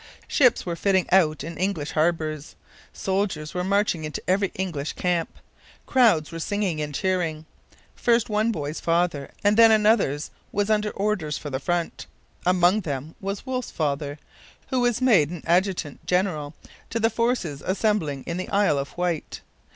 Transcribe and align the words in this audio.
Ships 0.27 0.65
were 0.65 0.75
fitting 0.75 1.07
out 1.11 1.43
in 1.43 1.59
English 1.59 1.91
harbours. 1.91 2.55
Soldiers 2.91 3.53
were 3.53 3.63
marching 3.63 4.03
into 4.03 4.19
every 4.27 4.51
English 4.55 4.93
camp. 4.93 5.37
Crowds 5.85 6.31
were 6.31 6.39
singing 6.39 6.81
and 6.81 6.95
cheering. 6.95 7.45
First 7.93 8.27
one 8.27 8.51
boy's 8.51 8.79
father 8.79 9.29
and 9.43 9.57
then 9.57 9.69
another's 9.71 10.31
was 10.51 10.71
under 10.71 10.89
orders 10.89 11.37
for 11.37 11.51
the 11.51 11.59
front. 11.59 12.07
Among 12.47 12.79
them 12.81 13.13
was 13.21 13.45
Wolfe's 13.45 13.69
father, 13.69 14.17
who 14.69 14.79
was 14.79 15.01
made 15.03 15.43
adjutant 15.45 16.03
general 16.07 16.55
to 16.89 16.99
the 16.99 17.11
forces 17.11 17.61
assembling 17.63 18.23
in 18.23 18.37
the 18.37 18.49
Isle 18.49 18.79
of 18.79 18.97
Wight. 18.97 19.41